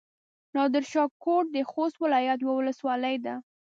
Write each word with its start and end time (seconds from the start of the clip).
نادرشاه 0.55 1.09
کوټ 1.23 1.45
د 1.51 1.57
خوست 1.69 1.95
ولايت 2.03 2.39
يوه 2.45 2.53
ولسوالي 2.57 3.15
ده. 3.25 3.35